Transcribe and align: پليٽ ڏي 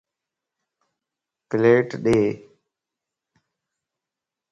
پليٽ 1.49 1.87
ڏي 2.03 2.19